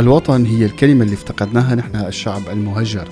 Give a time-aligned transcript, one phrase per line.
[0.00, 3.08] الوطن هي الكلمة اللي افتقدناها نحن الشعب المهجر.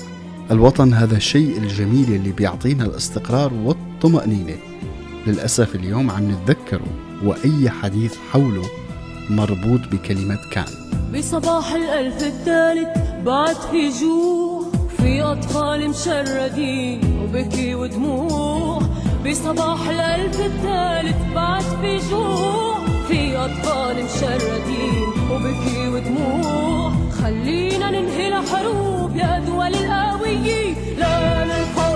[0.50, 4.56] الوطن هذا الشيء الجميل اللي بيعطينا الاستقرار والطمأنينة.
[5.26, 6.86] للأسف اليوم عم نتذكره
[7.24, 8.64] وأي حديث حوله
[9.30, 10.64] مربوط بكلمة كان.
[11.14, 12.88] بصباح الألف الثالث
[13.26, 14.64] بعد في جوع
[14.96, 18.82] في أطفال مشردين وبكي ودموع.
[19.26, 22.77] بصباح الألف الثالث بعد في جوع
[23.08, 31.87] في أطفال مشردين وبكي ودموع خلينا ننهي الحروب يا دول القوية لا للقهر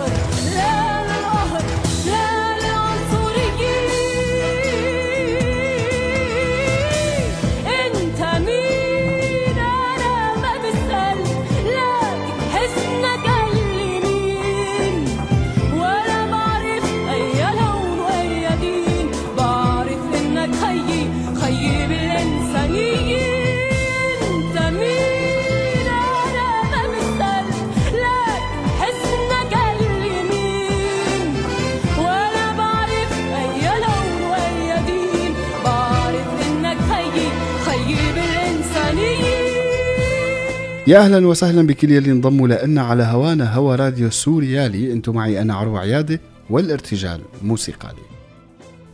[40.87, 45.55] يا أهلا وسهلا بكل يلي انضموا لنا على هوانا هوا راديو سوريالي أنتم معي أنا
[45.55, 48.03] عروة عيادة والارتجال موسيقالي.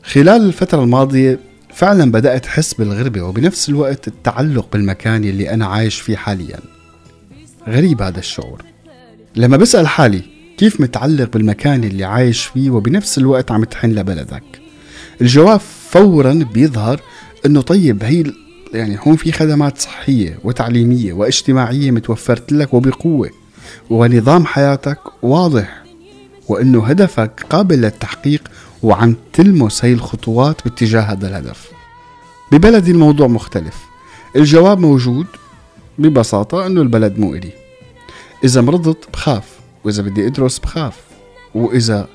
[0.03, 1.39] خلال الفترة الماضية
[1.75, 6.59] فعلا بدأت أحس بالغربة وبنفس الوقت التعلق بالمكان اللي أنا عايش فيه حاليا.
[7.69, 8.63] غريب هذا الشعور.
[9.37, 10.23] لما بسأل حالي
[10.59, 14.43] كيف متعلق بالمكان اللي عايش فيه وبنفس الوقت عم تحن لبلدك؟
[15.21, 17.01] الجواب فورا بيظهر
[17.47, 18.25] إنه طيب هي
[18.73, 23.31] يعني هون في خدمات صحية وتعليمية واجتماعية متوفرت لك وبقوة
[23.91, 25.83] ونظام حياتك واضح
[26.49, 28.49] وإنه هدفك قابل للتحقيق
[28.83, 31.71] وعم تلمس هي الخطوات باتجاه هذا الهدف.
[32.53, 33.77] ببلدي الموضوع مختلف.
[34.37, 35.27] الجواب موجود
[35.99, 37.53] ببساطة إنه البلد مو إلي.
[38.45, 39.45] إذا مرضت بخاف
[39.85, 40.97] وإذا بدي أدرس بخاف
[41.55, 42.09] وإذا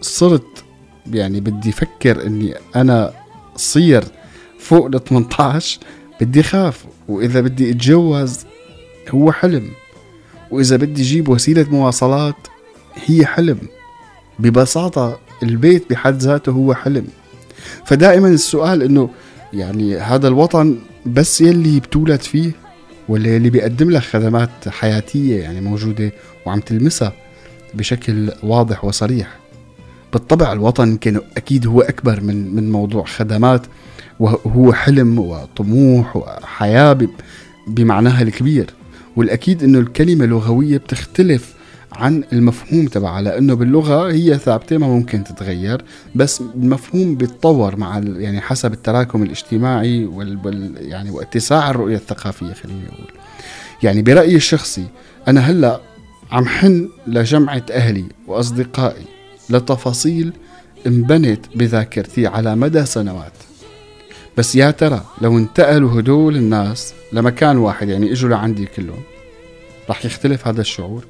[0.00, 0.64] صرت
[1.06, 3.12] يعني بدي أفكر إني أنا
[3.56, 4.04] صير
[4.58, 5.80] فوق ال 18
[6.20, 8.38] بدي خاف وإذا بدي أتجوز
[9.10, 9.70] هو حلم
[10.50, 12.34] وإذا بدي أجيب وسيلة مواصلات
[13.06, 13.58] هي حلم.
[14.38, 17.06] ببساطة البيت بحد ذاته هو حلم.
[17.86, 19.10] فدائما السؤال إنه
[19.52, 22.52] يعني هذا الوطن بس يلي بتولد فيه
[23.08, 26.12] ولا يلي بيقدم لك خدمات حياتية يعني موجودة
[26.46, 27.12] وعم تلمسها
[27.74, 29.38] بشكل واضح وصريح؟
[30.12, 33.66] بالطبع الوطن كان أكيد هو أكبر من من موضوع خدمات.
[34.20, 37.08] وهو حلم وطموح وحياة ب-
[37.66, 38.70] بمعناها الكبير.
[39.16, 41.54] والأكيد إنه الكلمة لغويه بتختلف
[41.92, 45.82] عن المفهوم تبعها لأنه باللغة هي ثابتة ما ممكن تتغير
[46.14, 53.06] بس المفهوم بيتطور مع يعني حسب التراكم الاجتماعي وال, يعني واتساع الرؤية الثقافية خليني أقول
[53.82, 54.84] يعني برأيي الشخصي
[55.28, 55.80] أنا هلأ
[56.32, 59.04] عم حن لجمعة أهلي وأصدقائي
[59.50, 60.32] لتفاصيل
[60.86, 63.32] انبنت بذاكرتي على مدى سنوات.
[64.38, 69.02] بس يا ترى لو انتقلوا هدول الناس لمكان واحد يعني إجوا لعندي كلهم
[69.90, 71.04] رح يختلف هذا الشعور؟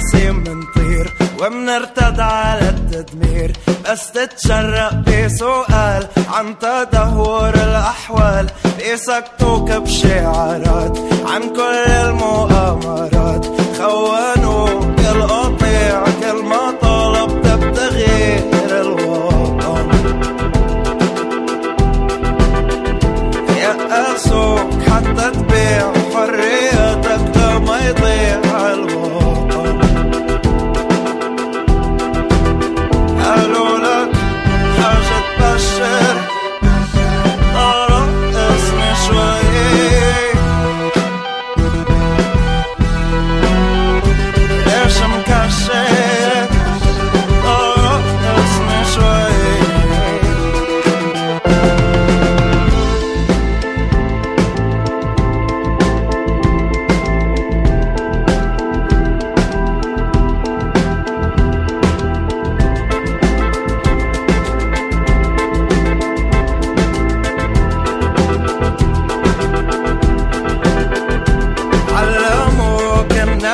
[0.00, 3.52] نسيم منطير ومنرتد على التدمير.
[3.84, 8.46] بس تتشرق بسؤال عن تدهور الأحوال.
[8.78, 13.46] بيسكتوك بشعارات عن كل المؤامرات.
[13.78, 16.04] خونوك القطيع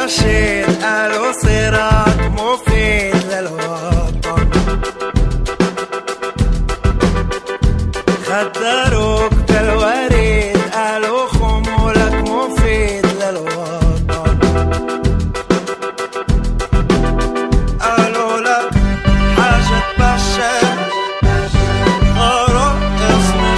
[0.07, 4.51] الوريد قالوا صراط مفيد للوطن.
[8.27, 14.39] خدروك بالوريد قالوا خمولك مفيد للوطن.
[17.81, 18.71] قالوا لك
[19.37, 20.67] حاجة تبشر
[22.55, 23.57] رقصني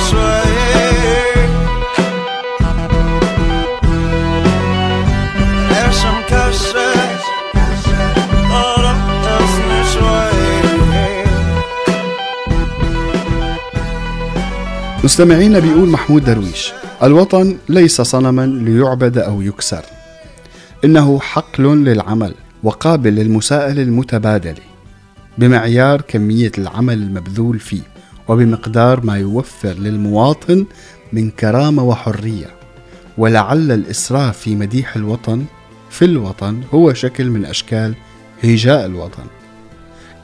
[15.09, 16.73] مستمعينا بيقول محمود درويش
[17.03, 19.83] الوطن ليس صنما ليعبد أو يكسر.
[20.85, 24.63] إنه حقل للعمل وقابل للمساءلة المتبادلة
[25.39, 27.81] بمعيار كمية العمل المبذول فيه
[28.29, 30.67] وبمقدار ما يوفر للمواطن
[31.13, 32.51] من كرامة وحرية.
[33.19, 35.45] ولعل الإسراف في مديح الوطن
[35.91, 37.95] في الوطن هو شكل من أشكال
[38.45, 39.25] هجاء الوطن.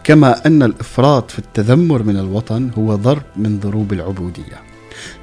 [0.05, 4.74] كما أن الإفراط في التذمر من الوطن هو ضرب من ضروب العبودية.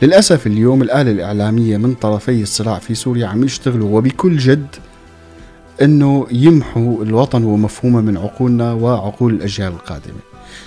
[0.01, 4.68] للأسف اليوم الآلة الإعلامية من طرفي الصراع في سوريا عم يشتغلوا وبكل جد
[5.81, 10.19] أنه يمحوا الوطن ومفهومه من عقولنا وعقول الأجيال القادمة.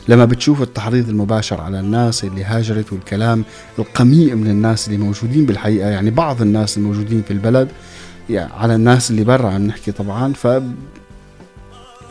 [0.09, 3.45] لما بتشوف التحريض المباشر على الناس اللي هاجرت والكلام
[3.79, 7.69] القميء من الناس اللي موجودين بالحقيقة يعني بعض الناس الموجودين في البلد
[8.31, 10.49] يعني على الناس اللي برا عم نحكي طبعا ف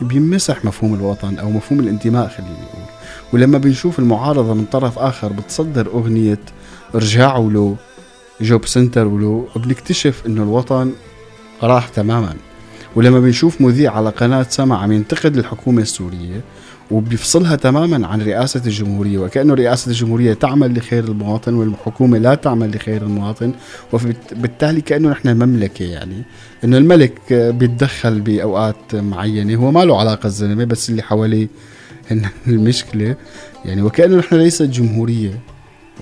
[0.00, 2.84] بيمسح مفهوم الوطن أو مفهوم الانتماء خليني أقول.
[3.32, 6.38] ولما بنشوف المعارضة من طرف آخر بتصدر أغنية
[6.94, 7.76] ارجعوا له
[8.40, 10.92] جوب سنتر ولو بنكتشف إنه الوطن
[11.62, 12.34] راح تماما.
[12.96, 16.40] ولما بنشوف مذيع على قناة سما عم ينتقد الحكومة السورية
[16.90, 23.02] وبيفصلها تماما عن رئاسة الجمهورية وكأنه رئاسة الجمهورية تعمل لخير المواطن والحكومة لا تعمل لخير
[23.02, 23.52] المواطن
[23.92, 26.22] وبالتالي كأنه نحن مملكة يعني.
[26.64, 31.48] إنه الملك بيتدخل بأوقات معينة هو ما له علاقة الزلمة بس اللي حواليه
[32.46, 33.16] المشكلة
[33.64, 33.82] يعني.
[33.82, 35.53] وكأنه نحن ليست جمهورية.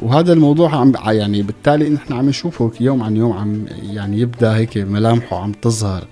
[0.02, 4.78] وهذا الموضوع عم يعني بالتالي نحن عم نشوفه يوم عن يوم عم يعني يبدأ هيك
[4.78, 6.06] ملامحه عم تظهر.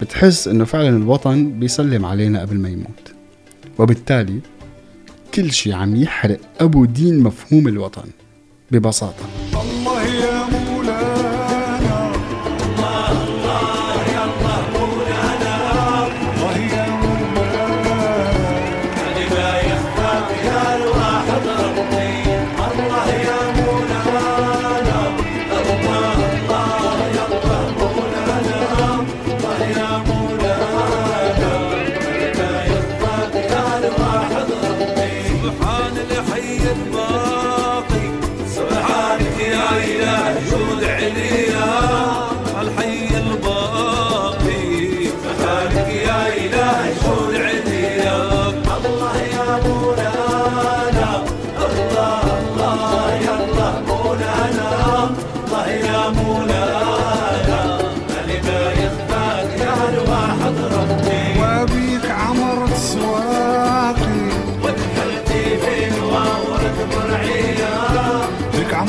[0.00, 3.12] بتحس إنه فعلا الوطن بيسلم علينا قبل ما يموت.
[3.78, 4.40] وبالتالي
[5.34, 8.08] كل شيء عم يحرق أبو دين مفهوم الوطن
[8.70, 9.41] ببساطة.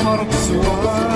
[0.04, 1.13] بك عمرت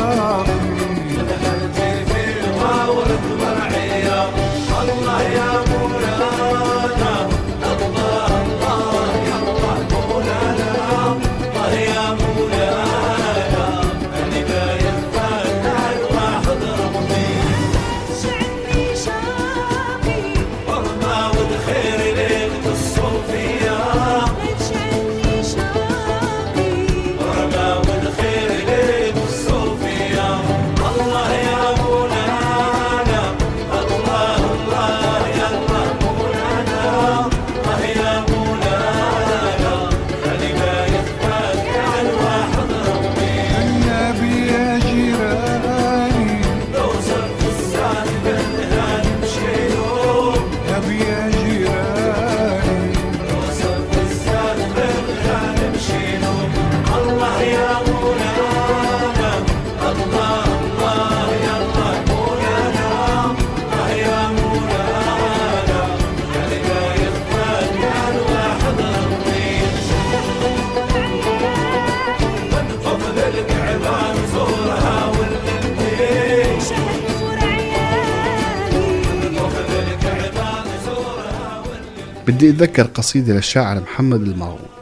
[82.38, 84.78] بدي أتذكر قصيدة للشاعر محمد المعروض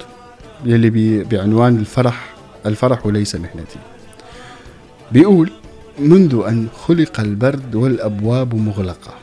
[0.65, 2.35] يلي بعنوان الفرح
[2.67, 3.79] الفرح ليس مهنتي
[5.13, 5.51] بيقول
[5.99, 9.15] منذ أن خلق البرد والأبواب مغلقة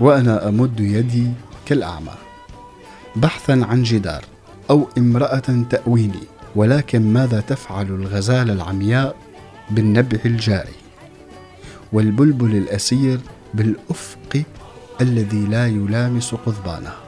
[0.00, 1.26] وأنا أمد يدي
[1.66, 2.14] كالأعمى
[3.16, 4.24] بحثا عن جدار
[4.70, 6.22] أو امرأة تأويني
[6.56, 9.16] ولكن ماذا تفعل الغزالة العمياء
[9.70, 10.76] بالنبع الجاري؟
[11.92, 13.20] والبلبل الأسير
[13.54, 14.42] بالأفق
[15.00, 17.01] الذي لا يلامس قضبانه.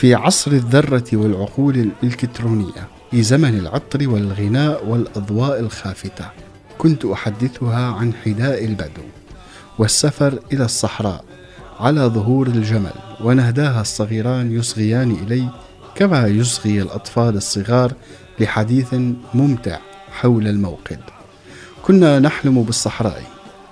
[0.00, 6.24] في عصر الذرة والعقول الإلكترونية في زمن العطر والغناء والأضواء الخافتة
[6.78, 9.02] كنت أحدثها عن حداء البدو
[9.78, 11.24] والسفر إلى الصحراء
[11.80, 12.92] على ظهور الجمل
[13.24, 15.48] ونهداها الصغيران يصغيان إلي
[15.94, 17.92] كما يصغي الأطفال الصغار
[18.38, 18.94] لحديث
[19.34, 19.78] ممتع
[20.12, 21.00] حول الموقد.
[21.82, 23.22] كنا نحلم بالصحراء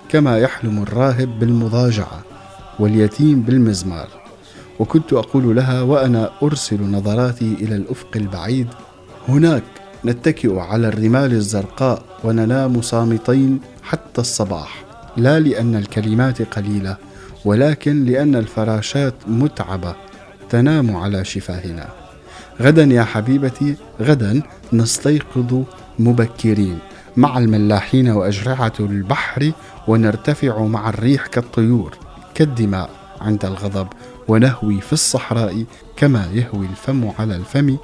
[0.09, 2.23] كما يحلم الراهب بالمضاجعة
[2.79, 4.18] واليتيم بالمزمار.
[4.79, 8.67] وكنت أقول لها وأنا أرسل نظراتي إلى الأفق البعيد.
[9.27, 9.63] هناك
[10.05, 14.83] نتكئ على الرمال الزرقاء وننام صامتين حتى الصباح.
[15.17, 16.97] لا لأن الكلمات قليلة
[17.45, 19.95] ولكن لأن الفراشات متعبة
[20.49, 21.87] تنام على شفاهنا.
[22.61, 24.41] غدا يا حبيبتي غدا
[24.73, 25.63] نستيقظ
[25.99, 26.79] مبكرين
[27.17, 29.51] مع الملاحين وأجرعة البحر
[29.87, 31.97] ونرتفع مع الريح كالطيور
[32.35, 32.89] كالدماء
[33.21, 33.87] عند الغضب.
[34.29, 35.65] ونهوي في الصحراء
[35.97, 37.77] كما يهوي الفم على الفم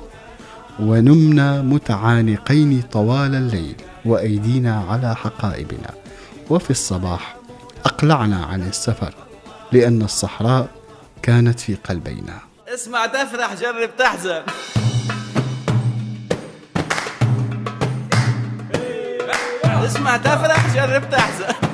[0.79, 3.75] ونمنا متعانقين طوال الليل
[4.05, 5.89] وأيدينا على حقائبنا.
[6.49, 7.35] وفي الصباح
[7.85, 9.13] أقلعنا عن السفر
[9.71, 10.67] لأن الصحراء
[11.21, 12.39] كانت في قلبينا.
[12.67, 14.41] اسمع تفرح جرب تحزن.
[19.85, 21.64] اسمع تفرح جرب تحزن.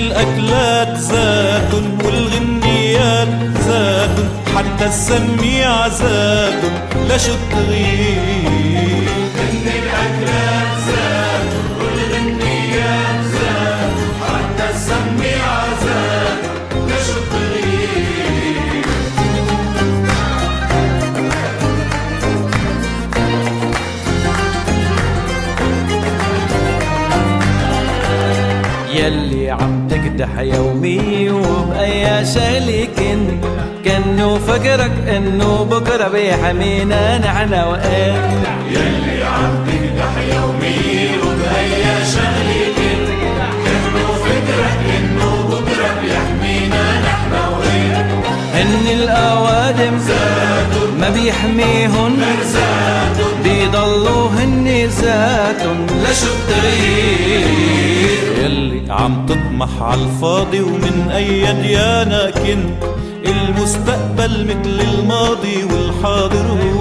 [0.00, 3.28] الأكلات زاد والغنيات
[3.66, 6.62] زاد حتى السميع زاد
[7.08, 8.59] لشو تغيب
[30.40, 33.44] يومي وبأي شغلة كنت
[33.84, 43.08] كأنه فكرك إنه بكرة بيحمينا نحن وانت يلي عم تقدح يومي وبأي شغلة كنت
[43.64, 49.98] كأنه فكرك إنه بكرة بيحمينا نحن وإنت هن الأوادم
[51.00, 52.16] ما بيحميهن.
[53.44, 55.86] بيضلوا هن ذاتهم
[56.24, 57.48] التغيير؟
[58.44, 62.84] يلي عم تطمح على الفاضي ومن أي ديانة كنت
[63.26, 66.79] المستقبل مثل الماضي والحاضر هو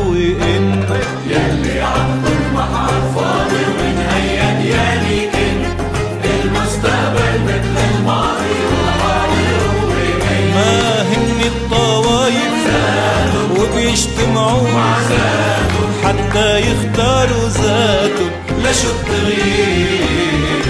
[17.19, 18.31] يختاروا ذاتهم
[18.63, 20.65] لشو التغيير؟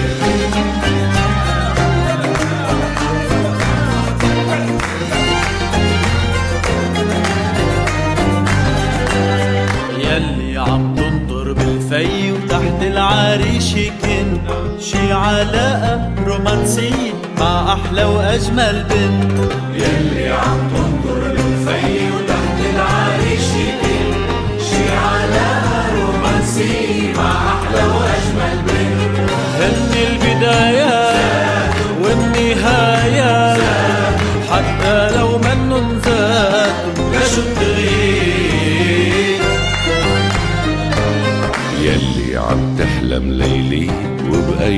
[9.98, 20.30] يلي عم تنطر بالفي وتحت العريش كنت شي علاقة رومانسية مع أحلى وأجمل بنت يلي
[20.30, 20.99] عم تنظر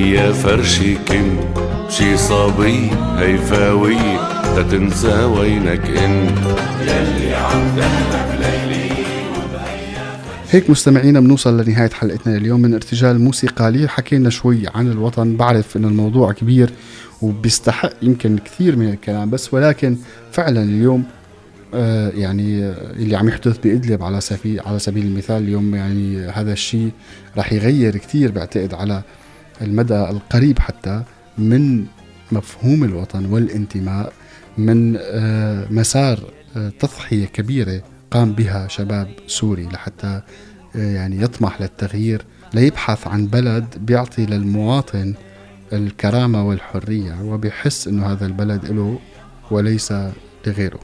[0.02, 4.18] وبأي فرشة كنت شي صبي هيفاوية
[4.56, 6.38] تتنسى وينك انت
[6.80, 8.92] يلي عم تحلم ليلي.
[10.50, 15.84] هيك مستمعينا بنوصل لنهاية حلقتنا اليوم من ارتجال موسيقى حكينا شوي عن الوطن بعرف ان
[15.84, 16.70] الموضوع كبير
[17.22, 19.96] وبيستحق يمكن كثير من الكلام بس ولكن
[20.32, 21.04] فعلا اليوم
[21.74, 26.52] آه، يعني آه، اللي عم يحدث بإدلب على سبيل على سبيل المثال اليوم يعني هذا
[26.52, 26.90] الشيء
[27.36, 29.02] رح يغير كثير بعتقد على
[29.60, 31.02] المدى القريب حتى
[31.38, 31.86] من
[32.32, 34.12] مفهوم الوطن والانتماء
[34.58, 36.20] من آه، مسار
[36.56, 40.20] آه، تضحية كبيرة قام بها شباب سوري لحتى
[40.76, 45.14] آه، يعني يطمح للتغيير ليبحث عن بلد بيعطي للمواطن
[45.72, 48.98] الكرامة والحرية وبيحس إنه هذا البلد له
[49.50, 49.94] وليس
[50.46, 50.80] لغيره.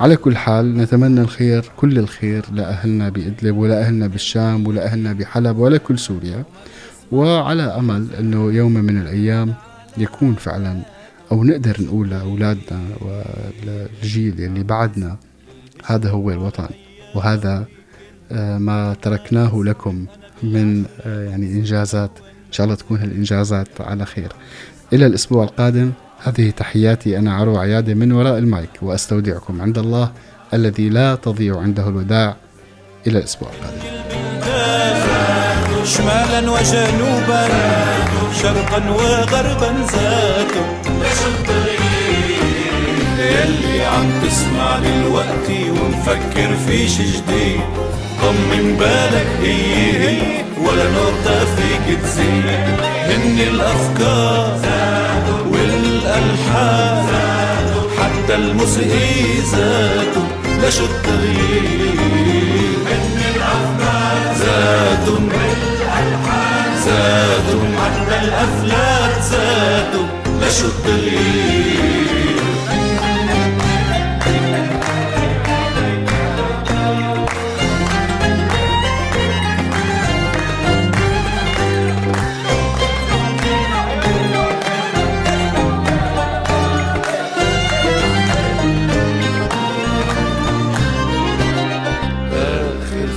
[0.00, 6.44] على كل حال نتمنى الخير كل الخير لأهلنا بإدلب ولأهلنا بالشام ولأهلنا بحلب ولكل سوريا.
[7.12, 9.54] وعلى أمل أنه يوم من الأيام
[9.96, 10.80] يكون فعلا
[11.32, 15.16] أو نقدر نقول لأولادنا والجيل اللي بعدنا
[15.84, 16.68] هذا هو الوطن.
[17.14, 17.64] وهذا
[18.32, 20.06] آه، ما تركناه لكم
[20.42, 22.10] من آه، يعني إنجازات.
[22.18, 24.32] إن شاء الله تكون هالإنجازات على خير.
[24.92, 30.12] إلى الأسبوع القادم هذه تحياتي أنا عرو عيادة من وراء المايك وأستودعكم عند الله
[30.54, 32.36] الذي لا تضيع عنده الوداع.
[33.06, 33.98] إلى الأسبوع القادم.
[35.88, 37.48] شمالا وجنوبا
[38.42, 40.66] شرقا وغربا زادوا
[43.18, 47.60] يلي عم تسمع دلوقتي ومفكر في شي جديد
[48.22, 52.44] طمن بالك هي هي ولا نقطة فيك تزيد.
[53.08, 54.58] هن الأفكار
[55.52, 57.06] والألحان
[57.98, 60.28] حتى الموسيقى زادوا
[60.62, 61.97] لشو التغيير
[68.38, 70.06] حتى الأفلام زادوا
[70.40, 70.68] لشو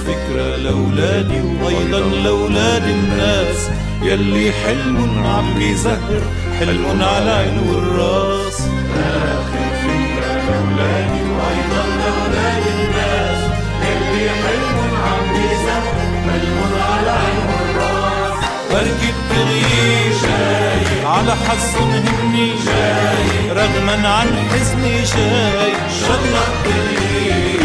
[0.05, 3.80] فكرة لأولادي وأيضا لأولاد الناس.
[4.01, 6.21] يلي حلم عم بيزهر
[6.59, 8.61] حلم على عين والراس
[8.97, 13.39] آخر فكرة لأولادي وأيضا لأولاد الناس
[13.83, 15.83] يلي حلم عم بيزهر
[16.25, 25.73] حلم على عين والراس بركة تغيير جاي على حظهم هني جاي رغما عن حزني جاي
[26.01, 27.59] شالله التغيير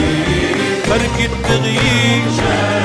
[0.90, 2.75] بركة تغيير جاي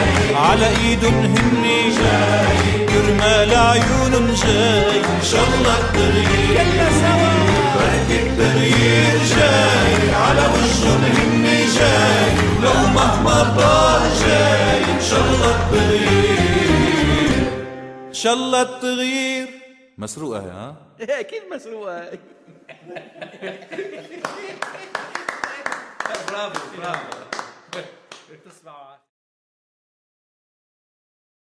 [0.41, 2.85] على ايدن هني جاي.
[2.85, 5.01] كرمال عيونن جاي
[5.31, 6.51] شالله التغيير.
[6.57, 7.31] يلا سوا.
[7.75, 9.93] بركة تغيير جاي.
[10.15, 12.31] على وجهن هني جاي.
[12.63, 14.83] لو مهما طال جاي.
[15.09, 17.41] شالله التغيير.
[18.11, 19.47] شالله التغيير.
[19.97, 22.09] مسروقة ها؟ أكيد مسروقة.
[26.27, 27.17] برافو برافو.
[28.45, 28.90] تسمعوا.